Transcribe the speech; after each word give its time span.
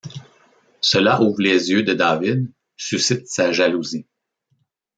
Cela 0.81 1.21
ouvre 1.21 1.43
les 1.43 1.69
yeux 1.69 1.83
de 1.83 1.93
David, 1.93 2.51
suscite 2.75 3.27
sa 3.27 3.51
jalousie. 3.51 4.07